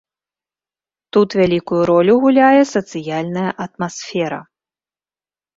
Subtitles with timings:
[1.17, 4.41] Тут вялікую ролю гуляе сацыяльная атмасфера.